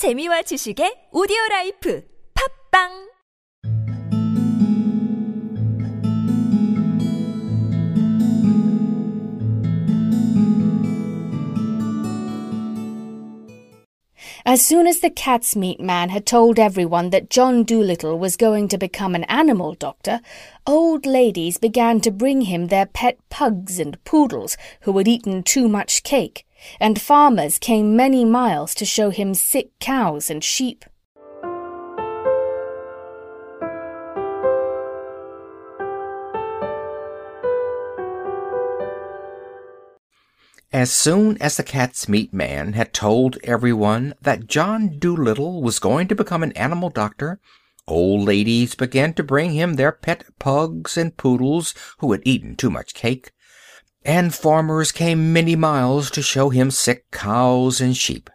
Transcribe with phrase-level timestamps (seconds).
[0.00, 2.02] 재미와 지식의 오디오 라이프
[14.52, 18.66] As soon as the cat's meat man had told everyone that John Dolittle was going
[18.70, 20.20] to become an animal doctor,
[20.66, 25.68] old ladies began to bring him their pet pugs and poodles who had eaten too
[25.68, 26.44] much cake,
[26.80, 30.84] and farmers came many miles to show him sick cows and sheep.
[40.72, 46.06] As soon as the cat's meat man had told everyone that John Dolittle was going
[46.06, 47.40] to become an animal doctor,
[47.88, 52.70] old ladies began to bring him their pet pugs and poodles who had eaten too
[52.70, 53.32] much cake,
[54.04, 58.30] and farmers came many miles to show him sick cows and sheep.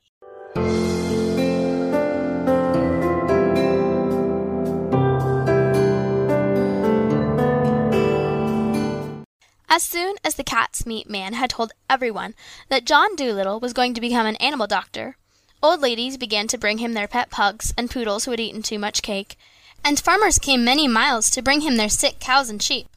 [9.76, 12.34] As soon as the cat's meat man had told everyone
[12.70, 15.17] that John Dolittle was going to become an animal doctor,
[15.62, 18.79] old ladies began to bring him their pet pugs and poodles who had eaten too
[18.79, 19.37] much cake,
[19.84, 22.87] and farmers came many miles to bring him their sick cows and sheep.